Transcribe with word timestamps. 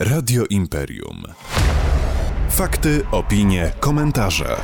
Radio 0.00 0.44
Imperium. 0.50 1.22
Fakty, 2.50 3.02
opinie, 3.12 3.70
komentarze. 3.80 4.56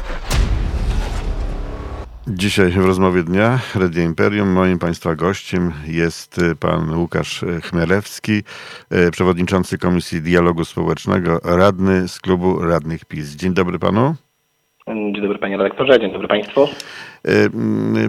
Dzisiaj 2.29 2.71
w 2.71 2.87
rozmowie 2.87 3.23
dnia 3.23 3.59
Radio 3.75 4.03
Imperium 4.03 4.49
moim 4.49 4.79
Państwa 4.79 5.15
gościem 5.15 5.73
jest 5.87 6.39
y, 6.39 6.57
pan 6.57 6.99
Łukasz 6.99 7.45
Chmielewski, 7.63 8.43
y, 9.07 9.11
przewodniczący 9.11 9.79
Komisji 9.79 10.23
Dialogu 10.23 10.65
Społecznego, 10.65 11.41
radny 11.45 12.09
z 12.09 12.21
klubu 12.21 12.59
radnych 12.59 13.05
PiS. 13.05 13.37
Dzień 13.37 13.55
dobry 13.55 13.79
panu. 13.79 14.15
Dzień 14.89 15.23
dobry 15.23 15.39
panie 15.39 15.57
redaktorze, 15.57 16.01
dzień 16.01 16.13
dobry 16.13 16.29
państwu. 16.29 16.69
Y, 17.29 17.51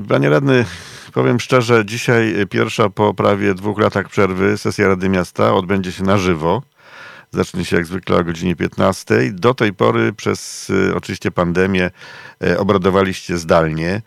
panie 0.09 0.29
radny, 0.29 0.65
powiem 1.13 1.39
szczerze, 1.39 1.85
dzisiaj 1.85 2.33
pierwsza 2.49 2.89
po 2.89 3.13
prawie 3.13 3.53
dwóch 3.53 3.79
latach 3.79 4.09
przerwy 4.09 4.57
sesja 4.57 4.87
Rady 4.87 5.09
Miasta 5.09 5.53
odbędzie 5.53 5.91
się 5.91 6.03
na 6.03 6.17
żywo. 6.17 6.61
Zacznie 7.33 7.65
się 7.65 7.75
jak 7.75 7.85
zwykle 7.85 8.17
o 8.17 8.23
godzinie 8.23 8.55
15. 8.55 9.15
Do 9.31 9.53
tej 9.53 9.73
pory 9.73 10.13
przez 10.13 10.69
y, 10.69 10.95
oczywiście 10.95 11.31
pandemię 11.31 11.89
y, 12.43 12.59
obradowaliście 12.59 13.37
zdalnie. 13.37 14.01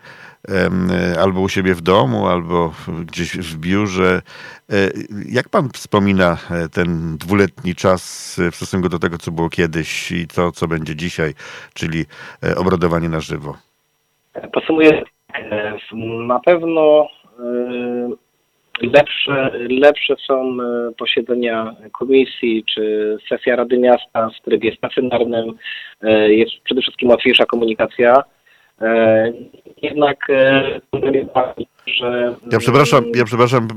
y, 0.49 1.19
Albo 1.19 1.41
u 1.41 1.49
siebie 1.49 1.75
w 1.75 1.81
domu, 1.81 2.27
albo 2.27 2.73
gdzieś 3.05 3.37
w 3.37 3.57
biurze. 3.57 4.21
Jak 5.29 5.49
pan 5.49 5.69
wspomina 5.69 6.37
e, 6.51 6.69
ten 6.69 7.17
dwuletni 7.17 7.75
czas 7.75 8.35
w 8.51 8.55
stosunku 8.55 8.89
do 8.89 8.99
tego, 8.99 9.17
co 9.17 9.31
było 9.31 9.49
kiedyś 9.49 10.11
i 10.11 10.27
to, 10.27 10.51
co 10.51 10.67
będzie 10.67 10.95
dzisiaj, 10.95 11.33
czyli 11.73 12.05
e, 12.43 12.55
obradowanie 12.55 13.09
na 13.09 13.19
żywo? 13.19 13.57
Podsumuję, 14.53 15.03
e, 15.33 15.77
na 16.27 16.39
pewno 16.39 17.07
lepsze, 18.81 19.51
lepsze 19.69 20.15
są 20.27 20.57
e, 20.61 20.91
posiedzenia 20.97 21.75
komisji 21.91 22.63
czy 22.73 23.17
sesja 23.29 23.55
Rady 23.55 23.77
Miasta 23.77 24.29
w 24.29 24.41
trybie 24.45 24.75
stacjonarnym. 24.75 25.53
E, 26.01 26.33
Jest 26.33 26.51
przede 26.63 26.81
wszystkim 26.81 27.09
łatwiejsza 27.09 27.45
komunikacja. 27.45 28.23
E, 28.81 29.33
Jednak 29.81 30.17
e, 30.29 30.63
że 31.87 32.35
Ja 32.51 32.59
przepraszam, 32.59 33.03
ja 33.15 33.25
przepraszam, 33.25 33.67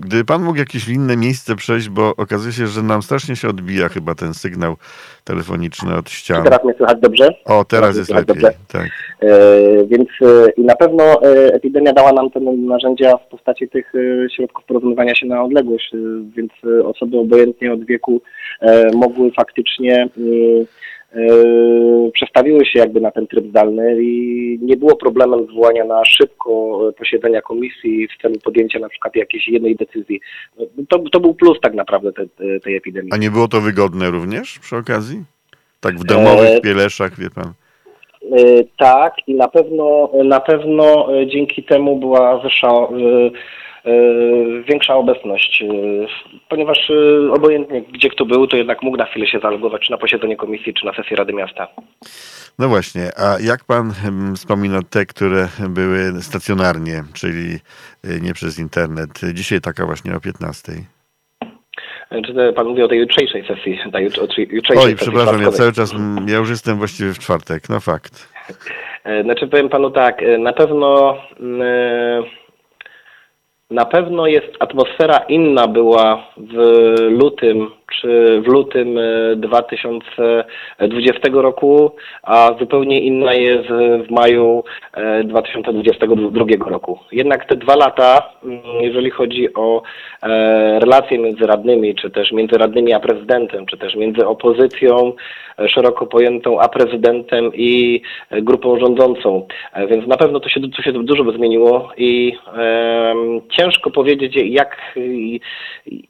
gdyby 0.00 0.24
pan 0.24 0.42
mógł 0.42 0.58
jakieś 0.58 0.88
inne 0.88 1.16
miejsce 1.16 1.56
przejść, 1.56 1.88
bo 1.88 2.12
okazuje 2.16 2.52
się, 2.52 2.66
że 2.66 2.82
nam 2.82 3.02
strasznie 3.02 3.36
się 3.36 3.48
odbija 3.48 3.88
chyba 3.88 4.14
ten 4.14 4.34
sygnał 4.34 4.76
telefoniczny 5.24 5.94
od 5.94 6.10
ścian. 6.10 6.44
Teraz 6.44 6.64
mnie 6.64 6.74
słychać 6.74 6.98
dobrze? 7.00 7.28
O, 7.44 7.64
teraz 7.64 7.96
jest 7.96 8.08
słychać 8.08 8.28
lepiej. 8.28 8.42
dobrze? 8.42 8.58
Tak. 8.72 8.88
E, 9.20 9.28
Więc 9.86 10.08
i 10.56 10.62
na 10.62 10.76
pewno 10.76 11.22
epidemia 11.52 11.92
dała 11.92 12.12
nam 12.12 12.30
te 12.30 12.40
narzędzia 12.40 13.16
w 13.16 13.26
postaci 13.28 13.68
tych 13.68 13.92
środków 14.36 14.64
porozumiewania 14.64 15.14
się 15.14 15.26
na 15.26 15.42
odległość, 15.44 15.92
więc 16.36 16.52
osoby 16.84 17.18
obojętnie 17.18 17.72
od 17.72 17.84
wieku 17.84 18.20
mogły 18.94 19.30
faktycznie 19.30 20.08
przestawiły 22.12 22.66
się 22.66 22.78
jakby 22.78 23.00
na 23.00 23.10
ten 23.10 23.26
tryb 23.26 23.46
zdalny 23.46 24.02
i 24.02 24.58
nie 24.62 24.76
było 24.76 24.96
problemem 24.96 25.46
zwołania 25.46 25.84
na 25.84 26.04
szybko 26.04 26.80
e, 26.88 26.92
posiedzenia 26.92 27.42
komisji 27.42 28.08
w 28.08 28.22
celu 28.22 28.34
podjęcia 28.44 28.78
na 28.78 28.88
przykład 28.88 29.16
jakiejś 29.16 29.48
jednej 29.48 29.76
decyzji. 29.76 30.20
No, 30.58 30.66
To, 30.88 30.98
to 30.98 31.20
był 31.20 31.34
plus 31.34 31.58
tak 31.62 31.74
naprawdę 31.74 32.12
te, 32.12 32.26
te, 32.26 32.60
tej 32.60 32.76
epidemii. 32.76 33.12
A 33.12 33.16
nie 33.16 33.30
było 33.30 33.48
to 33.48 33.60
wygodne 33.60 34.10
również 34.10 34.58
przy 34.58 34.76
okazji? 34.76 35.22
Tak 35.80 35.94
w 35.98 36.04
domowych 36.04 36.50
E, 36.50 36.60
pieleszach, 36.60 37.18
wie 37.18 37.30
pan. 37.30 37.52
E, 38.32 38.64
Tak 38.78 39.14
i 39.26 39.34
na 39.34 39.48
pewno 39.48 40.10
na 40.24 40.40
pewno 40.40 41.08
e, 41.20 41.26
dzięki 41.26 41.62
temu 41.62 41.98
była 41.98 42.38
wyższa 42.38 42.72
większa 44.68 44.94
obecność, 44.94 45.62
e, 45.62 45.66
ponieważ 46.48 46.90
e, 46.90 47.32
obojętnie 47.32 47.82
gdzie 47.82 48.08
kto 48.08 48.24
był, 48.24 48.46
to 48.46 48.56
jednak 48.56 48.82
mógł 48.82 48.96
na 48.96 49.04
chwilę 49.04 49.26
się 49.26 49.38
zalogować 49.38 49.82
czy 49.82 49.90
na 49.90 49.98
posiedzenie 49.98 50.36
komisji, 50.36 50.74
czy 50.74 50.86
na 50.86 50.94
sesję 50.94 51.16
Rady 51.16 51.32
Miasta. 51.32 51.68
No 52.58 52.68
właśnie, 52.68 53.10
a 53.16 53.40
jak 53.40 53.64
pan 53.64 53.92
em, 54.06 54.36
wspomina 54.36 54.80
te, 54.90 55.06
które 55.06 55.48
były 55.68 56.22
stacjonarnie, 56.22 57.02
czyli 57.14 57.58
nie 58.22 58.32
przez 58.34 58.58
internet? 58.58 59.10
Dzisiaj 59.32 59.60
taka 59.60 59.86
właśnie 59.86 60.16
o 60.16 60.20
15. 60.20 60.72
E, 62.10 62.22
Czy 62.22 62.52
pan 62.52 62.66
mówi 62.66 62.82
o 62.82 62.88
tej 62.88 62.98
jutrzejszej 62.98 63.46
sesji, 63.46 63.78
jutrzejszej 64.36 64.84
Oj, 64.84 64.92
sesji 64.92 64.96
przepraszam, 64.96 65.42
ja 65.42 65.50
cały 65.50 65.72
czas, 65.72 65.94
mm, 65.94 66.28
ja 66.28 66.36
już 66.36 66.50
jestem 66.50 66.78
właściwie 66.78 67.12
w 67.12 67.18
czwartek, 67.18 67.68
no 67.68 67.80
fakt. 67.80 68.28
E, 69.04 69.22
Znaczy 69.22 69.48
powiem 69.48 69.68
panu 69.68 69.90
tak, 69.90 70.22
e, 70.22 70.38
na 70.38 70.52
pewno 70.52 71.16
mm, 71.40 72.24
na 73.72 73.84
pewno 73.84 74.26
jest 74.26 74.56
atmosfera 74.60 75.18
inna 75.18 75.68
była 75.68 76.26
w 76.36 76.56
lutym 77.10 77.70
czy 78.00 78.40
w 78.40 78.46
lutym 78.46 78.98
e, 78.98 79.36
2020 79.36 81.28
roku, 81.32 81.92
a 82.22 82.50
zupełnie 82.60 83.00
inna 83.00 83.34
jest 83.34 83.68
w 84.06 84.10
maju 84.10 84.64
e, 84.94 85.24
2022 85.24 86.44
roku. 86.66 86.98
Jednak 87.12 87.44
te 87.44 87.56
dwa 87.56 87.76
lata, 87.76 88.30
mm, 88.44 88.60
jeżeli 88.80 89.10
chodzi 89.10 89.54
o 89.54 89.82
e, 90.22 90.78
relacje 90.80 91.18
między 91.18 91.46
radnymi, 91.46 91.94
czy 91.94 92.10
też 92.10 92.32
między 92.32 92.58
radnymi 92.58 92.92
a 92.92 93.00
prezydentem, 93.00 93.66
czy 93.66 93.78
też 93.78 93.96
między 93.96 94.26
opozycją 94.26 95.12
e, 95.58 95.68
szeroko 95.68 96.06
pojętą 96.06 96.60
a 96.60 96.68
prezydentem 96.68 97.50
i 97.54 98.02
e, 98.30 98.42
grupą 98.42 98.78
rządzącą. 98.78 99.46
E, 99.72 99.86
Więc 99.86 100.06
na 100.06 100.16
pewno 100.16 100.40
to 100.40 100.48
się, 100.48 100.60
to 100.60 100.82
się 100.82 100.92
dużo 100.92 101.24
by 101.24 101.32
zmieniło 101.32 101.92
i 101.96 102.32
ciężko 103.50 103.90
powiedzieć, 103.90 104.36
jak, 104.36 104.76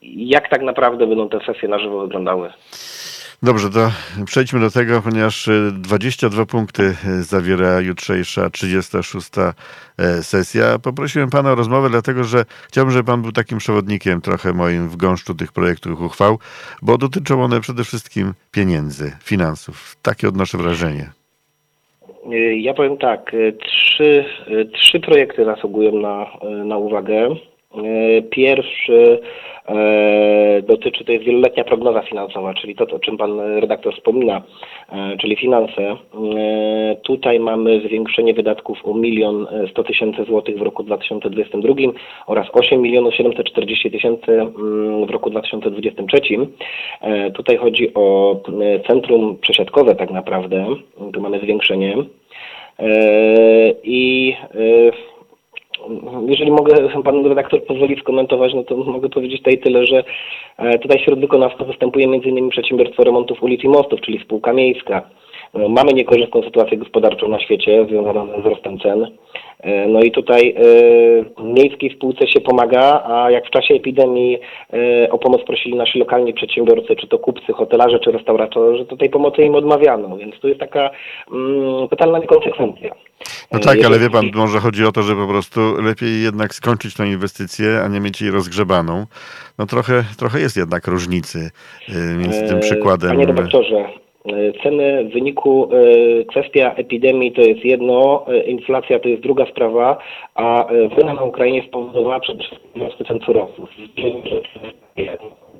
jak 0.03 0.49
tak 0.49 0.61
naprawdę 0.61 1.07
będą 1.07 1.29
te 1.29 1.39
sesje 1.39 1.69
na 1.73 1.79
żywo 1.79 2.01
wyglądały. 2.01 2.49
Dobrze, 3.43 3.69
to 3.69 3.91
przejdźmy 4.25 4.59
do 4.59 4.71
tego, 4.71 5.01
ponieważ 5.01 5.47
y, 5.47 5.71
22 5.71 6.45
punkty 6.45 6.83
y, 7.19 7.23
zawiera 7.23 7.81
jutrzejsza 7.81 8.49
36 8.49 9.29
e, 9.97 10.23
sesja. 10.23 10.79
Poprosiłem 10.79 11.29
pana 11.29 11.51
o 11.51 11.55
rozmowę, 11.55 11.89
dlatego 11.89 12.23
że 12.23 12.45
chciałbym, 12.67 12.93
żeby 12.93 13.03
pan 13.03 13.21
był 13.21 13.31
takim 13.31 13.57
przewodnikiem 13.57 14.21
trochę 14.21 14.53
moim 14.53 14.89
w 14.89 14.95
gąszczu 14.95 15.35
tych 15.35 15.51
projektów 15.51 16.01
uchwał, 16.01 16.39
bo 16.81 16.97
dotyczą 16.97 17.43
one 17.43 17.61
przede 17.61 17.83
wszystkim 17.83 18.33
pieniędzy, 18.51 19.11
finansów. 19.23 19.95
Takie 20.01 20.27
odnoszę 20.27 20.57
wrażenie. 20.57 21.09
Y, 22.33 22.57
Ja 22.57 22.73
powiem 22.73 22.97
tak, 22.97 23.33
y, 23.33 23.57
trzy, 23.65 24.25
y, 24.47 24.65
trzy 24.73 24.99
projekty 24.99 25.45
zasługują 25.45 25.91
na, 25.91 26.25
y, 26.61 26.65
na 26.65 26.77
uwagę. 26.77 27.29
Y, 27.77 28.21
Pierwszy 28.29 29.19
e, 29.67 30.61
dotyczy, 30.61 31.05
to 31.05 31.11
jest 31.11 31.25
wieloletnia 31.25 31.63
prognoza 31.63 32.01
finansowa, 32.01 32.53
czyli 32.53 32.75
to, 32.75 32.83
o 32.83 32.99
czym 32.99 33.17
pan 33.17 33.39
redaktor 33.39 33.93
wspomina, 33.95 34.41
e, 34.91 35.17
czyli 35.17 35.35
finanse. 35.35 35.81
E, 35.81 35.95
Tutaj 37.03 37.39
mamy 37.39 37.81
zwiększenie 37.81 38.33
wydatków 38.33 38.85
o 38.85 38.93
milion 38.93 39.47
sto 39.71 39.83
tysięcy 39.83 40.23
złotych 40.23 40.57
w 40.57 40.61
roku 40.61 40.83
2022 40.83 41.73
oraz 42.27 42.47
8 42.53 42.81
milionów 42.81 43.15
740 43.15 43.91
tysięcy 43.91 44.31
mm, 44.31 45.05
w 45.05 45.09
roku 45.09 45.29
2023. 45.29 46.21
E, 47.01 47.31
Tutaj 47.31 47.57
chodzi 47.57 47.93
o 47.93 48.35
e, 48.61 48.79
centrum 48.79 49.37
przesiadkowe 49.41 49.95
tak 49.95 50.11
naprawdę. 50.11 50.65
Tu 51.13 51.21
mamy 51.21 51.39
zwiększenie. 51.39 51.97
E, 52.79 53.73
I 53.83 54.35
e, 54.41 55.12
jeżeli 56.27 56.51
mogę, 56.51 57.01
pan 57.03 57.25
redaktor 57.25 57.65
pozwoli 57.65 57.99
skomentować, 57.99 58.53
no 58.53 58.63
to 58.63 58.75
mogę 58.75 59.09
powiedzieć 59.09 59.37
tutaj 59.37 59.57
tyle, 59.57 59.85
że 59.85 60.03
e, 60.57 60.79
tutaj 60.79 60.99
wśród 60.99 61.19
wykonawców 61.19 61.67
występuje 61.67 62.05
m.in. 62.05 62.49
Przedsiębiorstwo 62.49 63.03
Remontów 63.03 63.43
Ulic 63.43 63.63
i 63.63 63.69
Mostów, 63.69 64.01
czyli 64.01 64.19
spółka 64.19 64.53
miejska. 64.53 65.01
E, 65.53 65.69
Mamy 65.69 65.93
niekorzystną 65.93 66.43
sytuację 66.43 66.77
gospodarczą 66.77 67.27
na 67.27 67.39
świecie 67.39 67.85
związaną 67.89 68.27
ze 68.27 68.39
wzrostem 68.39 68.79
cen. 68.79 69.07
E, 69.63 69.87
No 69.87 70.01
i 70.01 70.11
tutaj 70.11 70.55
e, 70.57 71.43
miejskiej 71.43 71.95
spółce 71.95 72.27
się 72.27 72.41
pomaga, 72.41 73.03
a 73.05 73.31
jak 73.31 73.47
w 73.47 73.49
czasie 73.49 73.73
epidemii 73.73 74.39
e, 74.73 75.09
o 75.09 75.17
pomoc 75.17 75.41
prosili 75.43 75.75
nasi 75.75 75.99
lokalni 75.99 76.33
przedsiębiorcy, 76.33 76.95
czy 76.95 77.07
to 77.07 77.19
kupcy, 77.19 77.53
hotelarze, 77.53 77.99
czy 77.99 78.11
restauratorzy, 78.11 78.85
to 78.85 78.97
tej 78.97 79.09
pomocy 79.09 79.41
im 79.41 79.55
odmawiano, 79.55 80.17
więc 80.17 80.39
tu 80.39 80.47
jest 80.47 80.59
taka 80.59 80.89
mm, 81.33 81.87
totalna 81.87 82.19
niekonsekwencja. 82.19 82.95
No 83.51 83.59
tak, 83.59 83.85
ale 83.85 83.99
wie 83.99 84.09
pan, 84.09 84.25
może 84.35 84.59
chodzi 84.59 84.85
o 84.85 84.91
to, 84.91 85.01
że 85.01 85.15
po 85.15 85.27
prostu 85.27 85.59
lepiej 85.81 86.23
jednak 86.23 86.53
skończyć 86.53 86.93
tę 86.95 87.07
inwestycję, 87.07 87.81
a 87.85 87.87
nie 87.87 87.99
mieć 87.99 88.21
jej 88.21 88.31
rozgrzebaną. 88.31 89.05
No 89.59 89.65
trochę, 89.65 90.03
trochę 90.17 90.39
jest 90.39 90.57
jednak 90.57 90.87
różnicy 90.87 91.51
między 92.17 92.47
tym 92.47 92.59
przykładem. 92.59 93.09
Panie 93.09 93.25
redaktorze, 93.25 93.85
ceny 94.63 95.09
w 95.09 95.13
wyniku, 95.13 95.69
e, 95.73 96.25
kwestia 96.25 96.73
epidemii 96.75 97.31
to 97.31 97.41
jest 97.41 97.65
jedno, 97.65 98.25
e, 98.27 98.43
inflacja 98.43 98.99
to 98.99 99.09
jest 99.09 99.23
druga 99.23 99.45
sprawa, 99.45 99.97
a 100.35 100.67
e, 100.67 100.89
wojna 100.89 101.13
na 101.13 101.23
Ukrainie 101.23 101.63
spowodowała 101.67 102.19
przede 102.19 102.43
wszystkim 102.43 103.05
cen 103.07 103.19
surowców. 103.25 103.69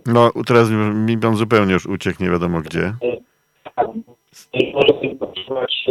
No 0.06 0.31
teraz 0.48 0.69
mi 0.94 1.18
pan 1.18 1.36
zupełnie 1.36 1.74
już 1.74 1.86
uciekł, 1.86 2.24
nie 2.24 2.30
wiadomo 2.30 2.62
gdzie. 2.62 2.94
Podtrzymać 5.19 5.86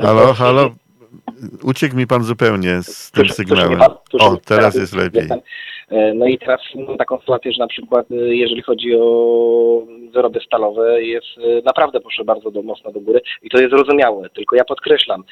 Halo, 0.00 0.32
halo. 0.32 0.70
Uciekł 1.62 1.96
mi 1.96 2.06
pan 2.06 2.24
zupełnie 2.24 2.82
z 2.82 3.10
tym 3.10 3.28
sygnałem. 3.28 3.80
O, 4.20 4.36
teraz 4.44 4.74
jest 4.74 4.96
lepiej. 4.96 5.28
E, 5.92 6.14
No 6.14 6.26
i 6.26 6.38
teraz 6.38 6.60
mamy 6.74 6.98
taką 6.98 7.18
sytuację, 7.20 7.52
że 7.52 7.58
na 7.58 7.66
przykład 7.66 8.10
e, 8.10 8.14
jeżeli 8.14 8.62
chodzi 8.62 8.94
o 8.96 9.86
wyroby 10.12 10.40
stalowe 10.40 11.02
jest 11.02 11.26
e, 11.38 11.62
naprawdę 11.64 12.00
proszę 12.00 12.24
bardzo 12.24 12.50
do, 12.50 12.62
mocno 12.62 12.92
do 12.92 13.00
góry 13.00 13.20
i 13.42 13.50
to 13.50 13.58
jest 13.58 13.70
zrozumiałe, 13.70 14.30
tylko 14.30 14.56
ja 14.56 14.64
podkreślam, 14.64 15.24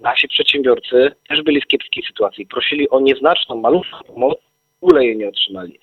nasi 0.00 0.28
przedsiębiorcy 0.28 1.12
też 1.28 1.42
byli 1.42 1.60
w 1.60 1.66
kiepskiej 1.66 2.04
sytuacji, 2.06 2.46
prosili 2.46 2.88
o 2.88 3.00
nieznaczną, 3.00 3.56
malutką 3.56 3.98
pomoc, 4.06 4.38
w 4.80 4.84
ogóle 4.84 5.04
jej 5.04 5.16
nie 5.16 5.28
otrzymali. 5.28 5.78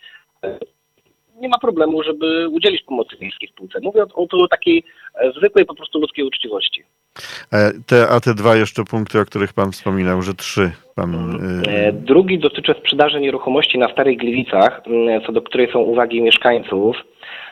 E, 1.40 1.42
Nie 1.42 1.50
ma 1.50 1.58
problemu, 1.58 2.04
żeby 2.04 2.48
udzielić 2.50 2.84
pomocy 2.84 3.16
miejskiej 3.22 3.50
spółce. 3.50 3.80
Mówię 3.84 4.04
o, 4.16 4.28
o 4.44 4.48
takiej 4.48 4.84
e, 5.16 5.32
zwykłej 5.32 5.66
po 5.66 5.76
prostu 5.76 6.00
ludzkiej 6.00 6.26
uczciwości. 6.26 6.84
E, 7.54 7.72
Te, 7.88 8.08
a 8.10 8.20
te 8.20 8.34
dwa 8.34 8.56
jeszcze 8.56 8.84
punkty, 8.84 9.20
o 9.20 9.26
których 9.26 9.54
pan 9.54 9.72
wspominał, 9.72 10.22
że 10.22 10.34
trzy 10.34 10.72
pan... 10.96 11.40
E, 11.68 11.88
y, 11.88 11.94
Drugi 11.94 12.40
dotyczy 12.40 12.76
sprzedaży 12.80 13.20
nieruchomości 13.20 13.78
na 13.78 13.92
Starych 13.92 14.18
Gliwicach, 14.18 14.82
co 15.26 15.32
do 15.32 15.42
której 15.42 15.72
są 15.72 15.80
uwagi 15.80 16.22
mieszkańców, 16.22 16.96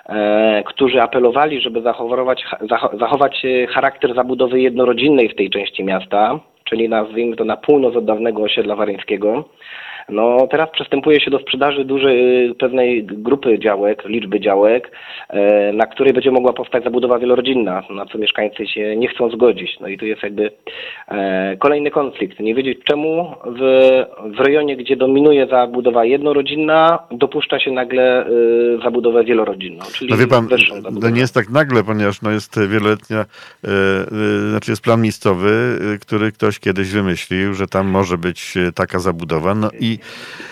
e, 0.05 0.63
którzy 0.65 1.01
apelowali, 1.01 1.61
żeby 1.61 1.81
zachować, 1.81 2.45
zacho- 2.61 2.99
zachować 2.99 3.45
e, 3.45 3.67
charakter 3.67 4.15
zabudowy 4.15 4.61
jednorodzinnej 4.61 5.29
w 5.29 5.35
tej 5.35 5.49
części 5.49 5.83
miasta, 5.83 6.39
czyli 6.63 6.89
nazwijmy 6.89 7.35
to 7.35 7.45
na 7.45 7.57
północ 7.57 7.95
od 7.95 8.05
dawnego 8.05 8.41
osiedla 8.41 8.75
waryńskiego. 8.75 9.49
No 10.09 10.47
teraz 10.51 10.69
przystępuje 10.69 11.21
się 11.21 11.31
do 11.31 11.39
sprzedaży 11.39 11.85
dużej 11.85 12.55
pewnej 12.55 13.05
grupy 13.05 13.59
działek, 13.59 14.05
liczby 14.05 14.39
działek, 14.39 14.91
e, 15.29 15.73
na 15.73 15.85
której 15.85 16.13
będzie 16.13 16.31
mogła 16.31 16.53
powstać 16.53 16.83
zabudowa 16.83 17.19
wielorodzinna, 17.19 17.83
na 17.89 18.05
co 18.05 18.17
mieszkańcy 18.17 18.67
się 18.67 18.95
nie 18.95 19.07
chcą 19.07 19.29
zgodzić. 19.29 19.79
No 19.79 19.87
i 19.87 19.97
tu 19.97 20.05
jest 20.05 20.23
jakby 20.23 20.51
e, 21.07 21.57
kolejny 21.57 21.91
konflikt. 21.91 22.39
Nie 22.39 22.55
wiedzieć 22.55 22.79
czemu 22.83 23.35
w, 23.45 23.59
w 24.35 24.39
rejonie, 24.39 24.77
gdzie 24.77 24.95
dominuje 24.95 25.47
zabudowa 25.47 26.05
jednorodzinna, 26.05 26.99
dopuszcza 27.11 27.59
się 27.59 27.71
nagle 27.71 28.25
e, 28.25 28.29
zabudowę 28.83 29.23
wielorodzinną, 29.23 29.85
czyli 29.93 30.11
No 30.11 30.17
wie 30.17 30.27
pan, 30.27 30.47
wyższą 30.47 30.75
no 31.01 31.09
nie 31.09 31.19
jest 31.19 31.33
tak 31.33 31.49
nagle, 31.49 31.83
ponieważ 31.83 32.21
no 32.21 32.31
jest 32.31 32.67
wieloletnia, 32.67 33.17
e, 33.19 33.25
e, 33.67 34.49
znaczy 34.49 34.71
jest 34.71 34.83
plan 34.83 35.01
miejscowy, 35.01 35.79
który 36.01 36.31
ktoś 36.31 36.59
kiedyś 36.59 36.89
wymyślił, 36.89 37.53
że 37.53 37.67
tam 37.67 37.87
może 37.87 38.17
być 38.17 38.53
taka 38.75 38.99
zabudowa. 38.99 39.55
No 39.55 39.69
i 39.79 39.96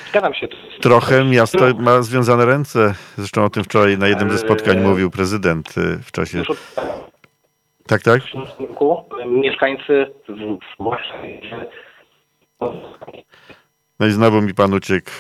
Zgadzam 0.09 0.33
się. 0.33 0.47
trochę 0.81 1.25
miasto 1.25 1.59
ma 1.80 2.01
związane 2.01 2.45
ręce. 2.45 2.94
Zresztą 3.18 3.45
o 3.45 3.50
tym 3.50 3.63
wczoraj 3.63 3.97
na 3.97 4.07
jednym 4.07 4.31
ze 4.31 4.38
spotkań 4.38 4.80
mówił 4.81 5.12
prezydent 5.12 5.75
e, 5.77 5.97
w 6.03 6.12
czasie. 6.12 6.44
Tak, 7.88 8.01
tak? 8.01 8.21
roku 8.59 9.06
mieszkańcy 9.25 10.13
No 14.00 14.07
i 14.07 14.12
znowu 14.12 14.42
mi 14.42 14.53
pan 14.53 14.74
uciekł. 14.74 15.12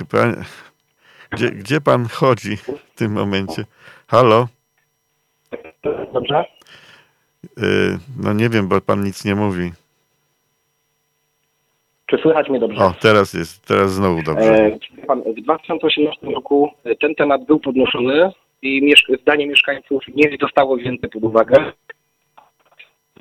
Gdzie, 1.29 1.51
gdzie 1.51 1.81
pan 1.81 2.07
chodzi 2.07 2.57
w 2.57 2.95
tym 2.95 3.11
momencie? 3.11 3.65
Halo? 4.07 4.47
Dobrze? 6.13 6.45
Y, 7.59 7.99
No 8.17 8.33
nie 8.33 8.49
wiem, 8.49 8.67
bo 8.67 8.81
pan 8.81 9.03
nic 9.03 9.25
nie 9.25 9.35
mówi. 9.35 9.71
Czy 12.15 12.21
słychać 12.21 12.49
mnie 12.49 12.59
dobrze? 12.59 12.77
O, 12.79 12.93
teraz 13.01 13.33
jest, 13.33 13.65
teraz 13.65 13.93
znowu 13.93 14.23
dobrze. 14.23 14.55
E, 14.55 14.77
pan, 15.07 15.21
w 15.21 15.41
2018 15.41 16.27
roku 16.27 16.71
e, 16.83 16.95
ten 16.95 17.15
temat 17.15 17.45
był 17.45 17.59
podnoszony 17.59 18.31
i 18.61 18.93
zdanie 19.21 19.47
mieszkańców 19.47 20.03
nie 20.15 20.37
zostało 20.41 20.77
wzięte 20.77 21.07
pod 21.07 21.23
uwagę. 21.23 21.71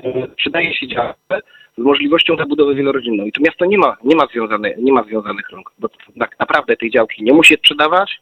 E, 0.03 0.27
Przydaje 0.37 0.75
się 0.75 0.89
działkę 0.89 1.41
z 1.79 1.83
możliwością 1.83 2.37
zabudowy 2.37 2.75
wielorodzinną. 2.75 3.25
I 3.25 3.33
tu 3.33 3.43
miasto 3.43 3.65
nie 3.65 3.79
ma, 3.79 3.97
nie 4.05 4.17
ma, 4.17 4.27
związane, 4.27 4.75
nie 4.79 4.93
ma 4.93 5.03
związanych 5.05 5.51
rąk, 5.51 5.73
bo 5.79 5.89
tak 6.19 6.37
naprawdę 6.41 6.77
tej 6.77 6.91
działki 6.91 7.25
nie 7.25 7.33
musi 7.33 7.55
sprzedawać, 7.55 8.21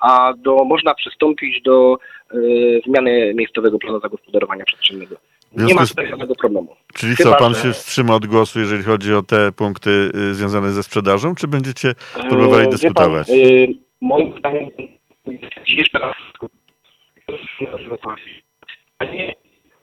a 0.00 0.32
do, 0.36 0.64
można 0.64 0.94
przystąpić 0.94 1.62
do 1.62 1.98
zmiany 2.86 3.34
miejscowego 3.34 3.78
planu 3.78 4.00
zagospodarowania 4.00 4.64
przestrzennego. 4.64 5.16
Nie 5.56 5.74
ma 5.74 5.86
z-. 5.86 5.94
Czyli 6.92 7.16
chyba, 7.16 7.30
co, 7.30 7.36
pan 7.36 7.54
że- 7.54 7.62
się 7.62 7.72
wstrzyma 7.72 8.14
od 8.14 8.26
głosu, 8.26 8.60
jeżeli 8.60 8.82
chodzi 8.82 9.14
o 9.14 9.22
te 9.22 9.52
punkty 9.52 9.90
y, 10.14 10.34
związane 10.34 10.72
ze 10.72 10.82
sprzedażą, 10.82 11.34
czy 11.34 11.48
będziecie 11.48 11.94
próbowali 12.28 12.62
E, 12.62 12.64
wie 12.64 12.70
dyskutować? 12.70 13.26
Pan, 13.26 13.36
y, 13.36 13.68
moim 14.00 14.38
zdaniem 14.38 14.70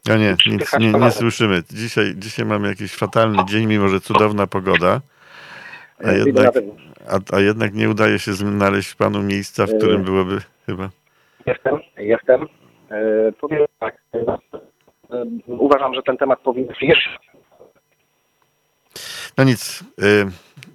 Ja 0.08 0.18
nie, 0.18 0.36
nic 0.46 0.80
nie, 0.80 0.92
nie 0.92 1.12
słyszymy. 1.12 1.64
Dzisiaj, 1.72 2.14
dzisiaj 2.16 2.46
mamy 2.46 2.68
jakiś 2.68 2.94
fatalny 2.96 3.46
dzień, 3.46 3.66
mimo 3.66 3.88
że 3.88 4.00
cudowna 4.02 4.48
pogoda. 4.48 5.02
A 6.00 6.08
na 6.08 6.14
jednak, 6.14 6.54
a, 7.08 7.36
a 7.36 7.40
jednak 7.40 7.74
nie 7.74 7.90
udaje 7.90 8.20
się 8.20 8.34
znaleźć 8.34 8.96
panu 8.96 9.24
miejsca, 9.24 9.66
w 9.66 9.78
którym 9.78 10.04
byłoby 10.04 10.38
chyba. 10.66 10.90
Jestem, 11.46 11.80
jestem. 11.98 12.48
E, 12.92 13.32
powiem 13.32 13.66
tak. 13.80 14.02
E, 15.12 15.26
Uważam, 15.48 15.94
że 15.94 16.04
ten 16.04 16.18
temat 16.18 16.40
powinien 16.40 16.74
jeszcze. 16.82 17.10
No 19.38 19.44
nic. 19.44 19.84
y, 20.04 20.26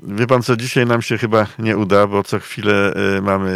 Wie 0.03 0.27
pan 0.27 0.43
co, 0.43 0.57
dzisiaj 0.57 0.87
nam 0.87 1.03
się 1.03 1.19
chyba 1.19 1.47
nie 1.59 1.77
uda, 1.77 2.07
bo 2.07 2.23
co 2.23 2.39
chwilę 2.39 2.93
y, 3.19 3.23
mamy 3.23 3.51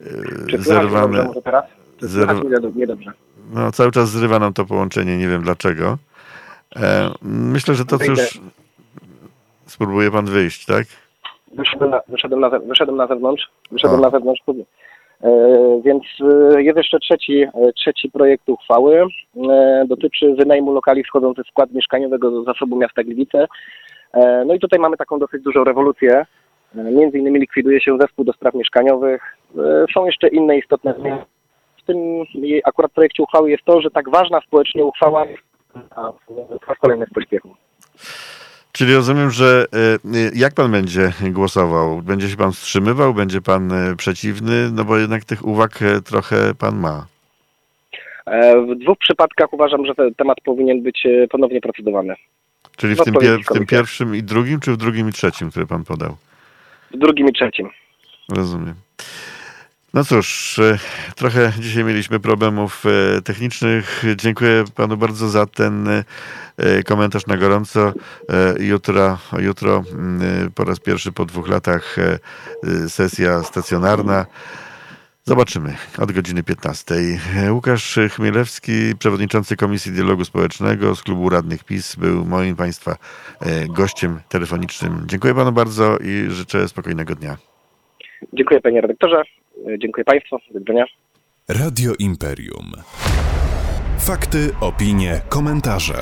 y, 0.00 0.06
Czy 0.46 0.56
dobrze 0.56 0.58
zerwane. 0.62 1.24
może 1.24 1.42
teraz? 1.42 1.64
Czy 2.00 2.08
niedobrze? 2.76 3.12
No, 3.52 3.72
cały 3.72 3.90
czas 3.92 4.10
zrywa 4.10 4.38
nam 4.38 4.52
to 4.52 4.64
połączenie, 4.64 5.18
nie 5.18 5.28
wiem 5.28 5.42
dlaczego. 5.42 5.98
E, 6.76 7.10
myślę, 7.22 7.74
że 7.74 7.84
to 7.84 7.98
cóż. 7.98 8.40
Spróbuje 9.66 10.10
pan 10.10 10.24
wyjść, 10.26 10.66
tak? 10.66 10.86
Wyszedłem 11.52 11.90
na, 11.90 12.00
wyszedłem 12.08 12.40
na, 12.40 12.50
ze- 12.50 12.58
wyszedłem 12.60 12.96
na 12.96 13.06
zewnątrz. 13.06 13.48
Wyszedłem 13.70 14.00
A. 14.00 14.02
na 14.02 14.10
zewnątrz. 14.10 14.42
E, 15.22 15.30
więc 15.84 16.02
e, 16.20 16.62
jest 16.62 16.76
jeszcze 16.76 16.98
trzeci, 16.98 17.42
e, 17.42 17.72
trzeci 17.72 18.10
projekt 18.10 18.48
uchwały. 18.48 19.06
Dotyczy 19.86 20.34
wynajmu 20.34 20.72
lokali 20.72 21.04
wchodzących 21.04 21.46
w 21.46 21.48
skład 21.48 21.72
mieszkaniowego 21.72 22.30
do 22.30 22.42
zasobu 22.42 22.76
miasta 22.76 23.04
Gliwice. 23.04 23.46
No 24.46 24.54
i 24.54 24.60
tutaj 24.60 24.80
mamy 24.80 24.96
taką 24.96 25.18
dosyć 25.18 25.42
dużą 25.42 25.64
rewolucję. 25.64 26.26
Między 26.74 27.18
innymi 27.18 27.40
likwiduje 27.40 27.80
się 27.80 27.98
zespół 28.00 28.24
do 28.24 28.32
spraw 28.32 28.54
mieszkaniowych. 28.54 29.36
Są 29.94 30.06
jeszcze 30.06 30.28
inne 30.28 30.58
istotne 30.58 30.94
zmiany. 31.00 31.24
W 31.76 31.86
tym 31.86 31.96
akurat 32.64 32.92
projekcie 32.92 33.22
uchwały 33.22 33.50
jest 33.50 33.64
to, 33.64 33.80
że 33.80 33.90
tak 33.90 34.10
ważna 34.10 34.40
społecznie 34.40 34.84
uchwała 34.84 35.24
a, 35.90 36.12
po 36.60 36.66
raz 36.68 36.78
kolejny 36.78 37.06
w 37.06 37.14
pośpiechu. 37.14 37.48
Czyli 38.76 38.94
rozumiem, 38.94 39.30
że 39.30 39.66
e, 39.72 39.78
e, 40.18 40.30
jak 40.34 40.54
pan 40.54 40.72
będzie 40.72 41.12
głosował? 41.30 42.02
Będzie 42.02 42.28
się 42.28 42.36
pan 42.36 42.52
wstrzymywał? 42.52 43.14
Będzie 43.14 43.40
pan 43.40 43.72
e, 43.72 43.96
przeciwny? 43.96 44.70
No 44.72 44.84
bo 44.84 44.98
jednak 44.98 45.24
tych 45.24 45.44
uwag 45.44 45.78
trochę 46.04 46.54
pan 46.54 46.76
ma. 46.76 47.06
W 48.68 48.78
dwóch 48.78 48.98
przypadkach 48.98 49.52
uważam, 49.52 49.86
że 49.86 49.94
ten 49.94 50.14
temat 50.14 50.38
powinien 50.44 50.82
być 50.82 51.06
ponownie 51.30 51.60
procedowany. 51.60 52.14
Czyli 52.76 52.94
w 52.94 52.98
W 52.98 53.04
tym, 53.04 53.14
pier- 53.14 53.42
w 53.44 53.54
tym 53.54 53.66
pierwszym 53.66 54.16
i 54.16 54.22
drugim, 54.22 54.60
czy 54.60 54.72
w 54.72 54.76
drugim 54.76 55.08
i 55.08 55.12
trzecim, 55.12 55.50
który 55.50 55.66
pan 55.66 55.84
podał? 55.84 56.16
W 56.94 56.98
drugim 56.98 57.28
i 57.28 57.32
trzecim. 57.32 57.70
Rozumiem. 58.36 58.74
No 59.96 60.04
cóż, 60.04 60.58
e, 60.58 60.78
trochę 61.14 61.52
dzisiaj 61.58 61.84
mieliśmy 61.84 62.20
problemów 62.20 62.84
e, 62.86 63.22
technicznych. 63.22 64.02
Dziękuję 64.16 64.64
panu 64.74 64.96
bardzo 64.96 65.28
za 65.28 65.46
ten 65.46 65.88
e, 65.88 66.82
komentarz 66.82 67.26
na 67.26 67.36
gorąco. 67.36 67.92
Jutro, 68.60 69.18
jutro 69.38 69.84
mm, 69.92 70.50
po 70.54 70.64
raz 70.64 70.80
pierwszy 70.80 71.12
po 71.12 71.24
dwóch 71.24 71.48
latach 71.48 71.96
sesja 72.88 73.42
stacjonarna. 73.42 74.26
Zobaczymy 75.24 75.74
od 75.98 76.12
godziny 76.12 76.42
15. 76.42 76.94
E, 77.36 77.52
Łukasz 77.52 77.98
Chmielewski, 78.10 78.72
przewodniczący 78.98 79.56
Komisji 79.56 79.92
Dialogu 79.92 80.24
Społecznego 80.24 80.94
z 80.94 81.02
Klubu 81.02 81.28
Radnych 81.28 81.64
PiS, 81.64 81.96
był 81.96 82.24
moim 82.24 82.56
państwa 82.56 82.96
gościem 83.68 84.20
telefonicznym. 84.28 85.02
Dziękuję 85.06 85.34
panu 85.34 85.52
bardzo 85.52 85.98
i 85.98 86.30
życzę 86.30 86.68
spokojnego 86.68 87.14
dnia. 87.14 87.36
Dziękuję 88.32 88.60
panie 88.60 88.80
redaktorze. 88.80 89.22
Dziękuję 89.78 90.04
państwu. 90.04 90.38
Do 90.50 90.58
widzenia. 90.58 90.84
Radio 91.48 91.92
Imperium. 91.98 92.72
Fakty, 93.98 94.50
opinie, 94.60 95.20
komentarze. 95.28 95.94